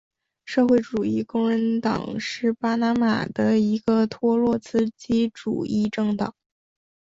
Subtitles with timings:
[0.45, 6.33] 社会主义工人党是巴拿马的一个托洛茨基主义政党。